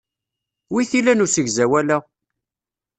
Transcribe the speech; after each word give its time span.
Wi 0.73 0.83
t-ilan 0.89 1.23
usegzawal-a? 1.25 1.97